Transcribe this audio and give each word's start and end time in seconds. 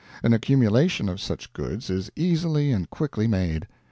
An 0.23 0.33
accumulation 0.33 1.07
of 1.09 1.21
such 1.21 1.53
goods 1.53 1.91
is 1.91 2.09
easily 2.15 2.71
and 2.71 2.89
quickly 2.89 3.27
made. 3.27 3.67